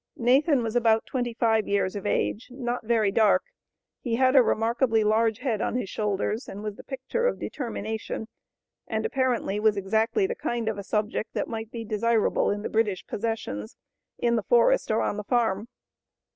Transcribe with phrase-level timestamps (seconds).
[0.17, 3.43] Nathan was about twenty five years of age, not very dark.
[3.99, 8.27] He had a remarkably large head on his shoulders and was the picture of determination,
[8.87, 12.67] and apparently was exactly the kind of a subject that might be desirable in the
[12.69, 13.77] British possessions,
[14.17, 15.67] in the forest or on the farm.